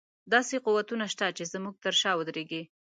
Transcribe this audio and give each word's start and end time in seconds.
داسې 0.33 0.55
قوتونه 0.65 1.05
شته 1.13 1.25
چې 1.37 1.43
زموږ 1.53 1.75
تر 1.83 1.93
شا 2.01 2.11
ودرېږي. 2.15 2.61